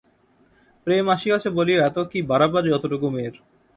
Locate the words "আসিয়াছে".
1.15-1.49